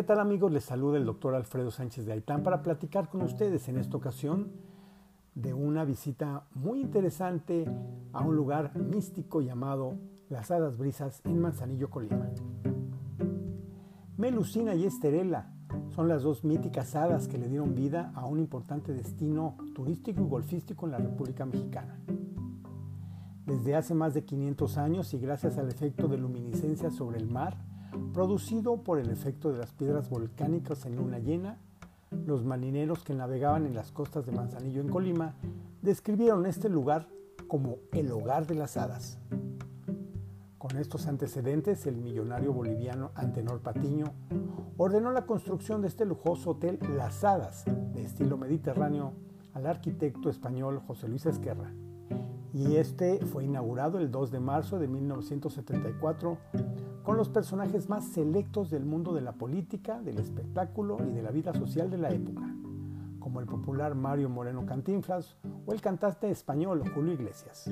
[0.00, 0.50] ¿Qué tal amigos?
[0.50, 4.50] Les saluda el doctor Alfredo Sánchez de Aitán para platicar con ustedes en esta ocasión
[5.34, 7.66] de una visita muy interesante
[8.14, 9.98] a un lugar místico llamado
[10.30, 12.30] Las Hadas Brisas en Manzanillo, Colima.
[14.16, 15.52] Melusina y Esterela
[15.90, 20.28] son las dos míticas hadas que le dieron vida a un importante destino turístico y
[20.28, 22.00] golfístico en la República Mexicana.
[23.44, 27.58] Desde hace más de 500 años y gracias al efecto de luminiscencia sobre el mar,
[28.12, 31.58] producido por el efecto de las piedras volcánicas en luna llena,
[32.26, 35.34] los marineros que navegaban en las costas de Manzanillo en Colima
[35.82, 37.08] describieron este lugar
[37.46, 39.18] como el hogar de las hadas.
[40.58, 44.12] Con estos antecedentes, el millonario boliviano Antenor Patiño
[44.76, 49.14] ordenó la construcción de este lujoso hotel Las Hadas, de estilo mediterráneo,
[49.54, 51.72] al arquitecto español José Luis Esquerra.
[52.52, 56.38] Y este fue inaugurado el 2 de marzo de 1974
[57.10, 61.32] con los personajes más selectos del mundo de la política, del espectáculo y de la
[61.32, 62.54] vida social de la época,
[63.18, 67.68] como el popular Mario Moreno Cantinflas o el cantante español Julio Iglesias.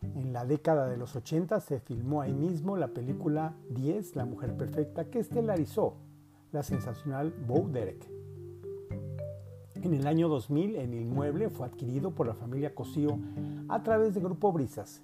[0.00, 4.56] En la década de los 80 se filmó ahí mismo la película 10, La Mujer
[4.56, 5.96] Perfecta, que estelarizó
[6.50, 8.10] la sensacional Bo Derek.
[9.74, 13.18] En el año 2000 el inmueble fue adquirido por la familia Cosío
[13.68, 15.02] a través de Grupo Brisas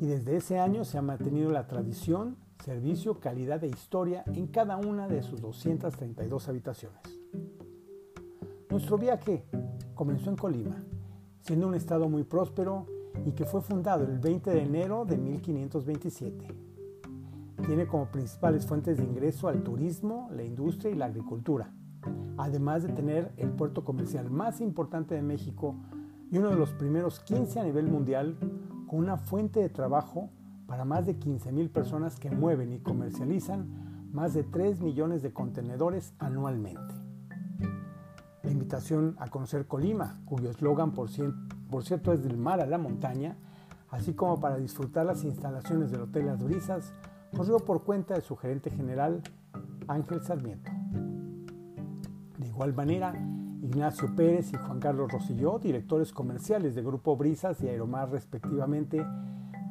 [0.00, 4.76] y desde ese año se ha mantenido la tradición, servicio, calidad e historia en cada
[4.76, 7.00] una de sus 232 habitaciones.
[8.70, 9.44] Nuestro viaje
[9.94, 10.82] comenzó en Colima,
[11.40, 12.86] siendo un estado muy próspero
[13.26, 16.46] y que fue fundado el 20 de enero de 1527.
[17.66, 21.72] Tiene como principales fuentes de ingreso al turismo, la industria y la agricultura,
[22.36, 25.76] además de tener el puerto comercial más importante de México
[26.30, 28.36] y uno de los primeros 15 a nivel mundial
[28.92, 30.28] una fuente de trabajo
[30.66, 36.12] para más de 15.000 personas que mueven y comercializan más de 3 millones de contenedores
[36.18, 36.94] anualmente.
[38.42, 41.08] La invitación a conocer Colima, cuyo eslogan por,
[41.70, 43.38] por cierto es del mar a la montaña,
[43.88, 46.92] así como para disfrutar las instalaciones del Hotel Las Brisas,
[47.34, 49.22] corrió por cuenta de su gerente general
[49.88, 50.70] Ángel Sarmiento.
[52.36, 53.14] De igual manera,
[53.72, 59.02] Ignacio Pérez y Juan Carlos Rosilló, directores comerciales de Grupo Brisas y Aeromar respectivamente,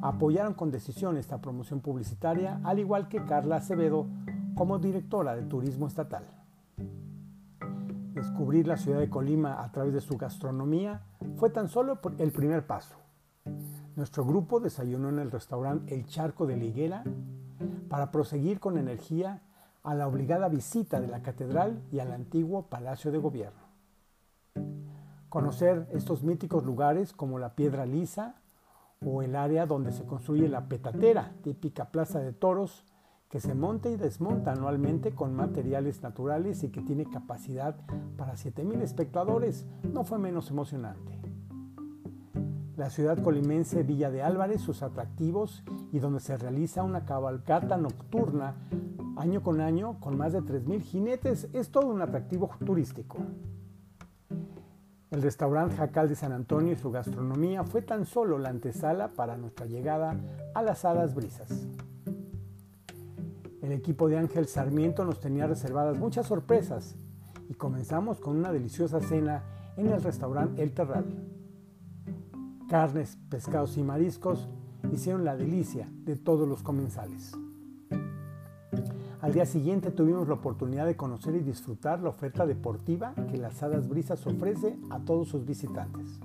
[0.02, 4.08] apoyaron con decisión esta promoción publicitaria, al igual que Carla Acevedo
[4.56, 6.24] como directora de Turismo Estatal.
[8.12, 11.02] Descubrir la ciudad de Colima a través de su gastronomía
[11.36, 12.96] fue tan solo el primer paso.
[13.94, 17.04] Nuestro grupo desayunó en el restaurante El Charco de la Higuera
[17.88, 19.42] para proseguir con energía
[19.84, 23.71] a la obligada visita de la catedral y al antiguo Palacio de Gobierno.
[25.32, 28.34] Conocer estos míticos lugares como la Piedra Lisa
[29.02, 32.84] o el área donde se construye la Petatera, típica plaza de toros,
[33.30, 37.76] que se monta y desmonta anualmente con materiales naturales y que tiene capacidad
[38.18, 41.18] para 7.000 espectadores, no fue menos emocionante.
[42.76, 48.56] La ciudad colimense Villa de Álvarez, sus atractivos y donde se realiza una cabalgata nocturna
[49.16, 53.16] año con año con más de 3.000 jinetes, es todo un atractivo turístico.
[55.12, 59.36] El restaurante Jacal de San Antonio y su gastronomía fue tan solo la antesala para
[59.36, 60.16] nuestra llegada
[60.54, 61.68] a las Hadas Brisas.
[63.60, 66.96] El equipo de Ángel Sarmiento nos tenía reservadas muchas sorpresas
[67.50, 69.44] y comenzamos con una deliciosa cena
[69.76, 71.04] en el restaurante El Terral.
[72.70, 74.48] Carnes, pescados y mariscos
[74.92, 77.34] hicieron la delicia de todos los comensales.
[79.22, 83.62] Al día siguiente tuvimos la oportunidad de conocer y disfrutar la oferta deportiva que las
[83.62, 86.18] Hadas Brisas ofrece a todos sus visitantes.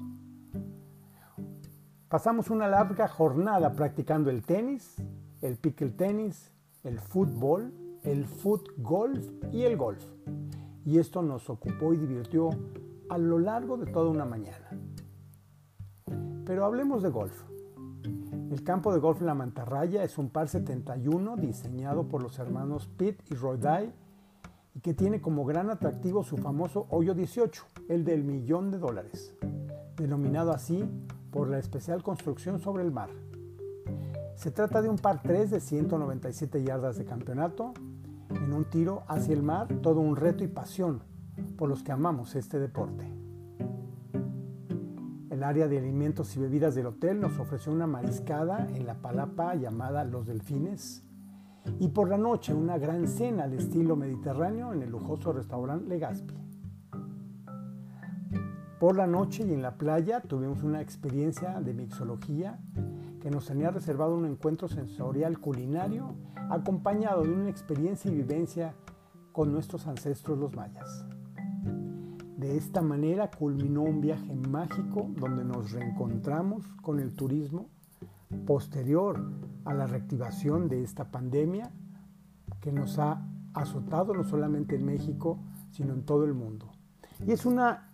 [2.10, 4.96] Pasamos una larga jornada practicando el tenis,
[5.44, 6.52] el pickle tenis,
[6.84, 7.72] el fútbol,
[8.02, 10.04] el foot golf y el golf.
[10.84, 12.50] Y esto nos ocupó y divirtió
[13.10, 14.72] a lo largo de toda una mañana.
[16.46, 17.44] Pero hablemos de golf.
[18.50, 23.20] El campo de golf La Mantarraya es un par 71 diseñado por los hermanos Pitt
[23.30, 23.92] y Roy Dye
[24.74, 29.36] y que tiene como gran atractivo su famoso hoyo 18, el del millón de dólares,
[29.98, 30.90] denominado así
[31.30, 33.10] por la especial construcción sobre el mar.
[34.36, 37.74] Se trata de un par 3 de 197 yardas de campeonato,
[38.30, 41.02] en un tiro hacia el mar, todo un reto y pasión
[41.58, 43.17] por los que amamos este deporte.
[45.38, 49.54] El área de alimentos y bebidas del hotel nos ofreció una mariscada en la palapa
[49.54, 51.04] llamada Los Delfines
[51.80, 56.34] y por la noche una gran cena al estilo mediterráneo en el lujoso restaurante Legazpi.
[58.80, 62.58] Por la noche y en la playa tuvimos una experiencia de mixología
[63.22, 66.16] que nos tenía reservado un encuentro sensorial culinario
[66.50, 68.74] acompañado de una experiencia y vivencia
[69.34, 71.06] con nuestros ancestros los mayas.
[72.38, 77.68] De esta manera culminó un viaje mágico donde nos reencontramos con el turismo
[78.46, 79.20] posterior
[79.66, 81.72] a la reactivación de esta pandemia
[82.62, 85.40] que nos ha azotado no solamente en México,
[85.72, 86.72] sino en todo el mundo.
[87.26, 87.90] Y es una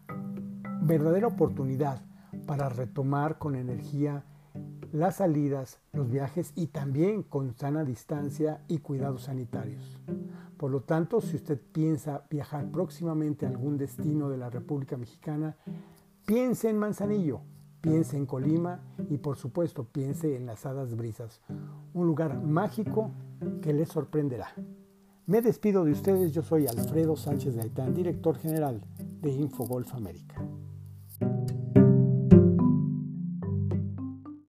[0.81, 2.01] verdadera oportunidad
[2.45, 4.25] para retomar con energía
[4.93, 9.99] las salidas, los viajes y también con sana distancia y cuidados sanitarios.
[10.55, 15.57] Por lo tanto, si usted piensa viajar próximamente a algún destino de la República Mexicana,
[16.27, 17.41] piense en Manzanillo,
[17.81, 21.41] piense en Colima y por supuesto piense en las Hadas Brisas,
[21.95, 23.09] un lugar mágico
[23.63, 24.53] que les sorprenderá.
[25.25, 28.85] Me despido de ustedes, yo soy Alfredo Sánchez de Aitán, director general
[29.21, 30.35] de Infogolf América.